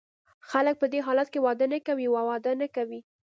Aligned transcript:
خلګ 0.49 0.75
په 0.81 0.87
دې 0.91 0.99
حالت 1.07 1.27
کې 1.33 1.39
واده 1.45 1.65
نه 1.73 1.79
کوي 1.87 2.07
او 2.17 2.25
واده 2.31 2.51
نه 2.61 2.67
کوي. 2.75 2.99